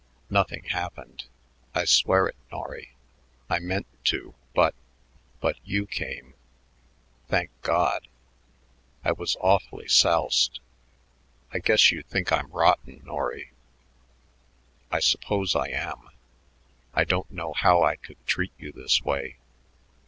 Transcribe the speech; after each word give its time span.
"Nothing 0.31 0.63
happened. 0.63 1.25
I 1.75 1.85
swear 1.85 2.25
it, 2.25 2.35
Norry. 2.51 2.95
I 3.51 3.59
meant 3.59 3.85
to 4.05 4.33
but 4.55 4.73
but 5.39 5.57
you 5.63 5.85
came 5.85 6.33
thank 7.27 7.51
God! 7.61 8.07
I 9.03 9.11
was 9.11 9.37
awfully 9.41 9.87
soused. 9.87 10.59
I 11.53 11.59
guess 11.59 11.91
you 11.91 12.01
think 12.01 12.31
I'm 12.31 12.49
rotten, 12.49 13.03
Norry. 13.05 13.51
I 14.89 14.99
suppose 15.01 15.55
I 15.55 15.67
am. 15.67 16.09
I 16.95 17.03
don't 17.03 17.29
know 17.29 17.53
how 17.53 17.83
I 17.83 17.95
could 17.95 18.17
treat 18.25 18.53
you 18.57 18.71
this 18.71 19.03
way. 19.03 19.37